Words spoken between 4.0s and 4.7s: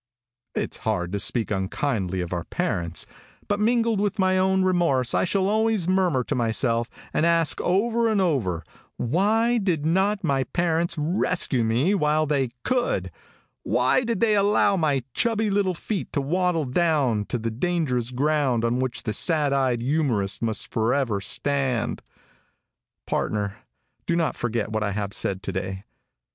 my own